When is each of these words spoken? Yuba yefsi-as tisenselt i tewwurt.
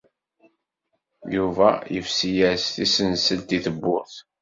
Yuba 1.35 1.69
yefsi-as 1.93 2.63
tisenselt 2.75 3.49
i 3.57 3.59
tewwurt. 3.65 4.15